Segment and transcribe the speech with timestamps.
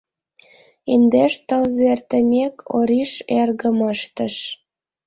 [0.93, 4.35] Индеш тылзе эртымек, Ориш эргым ыштыш.